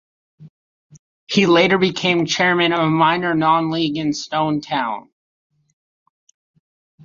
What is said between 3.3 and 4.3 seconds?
non-league side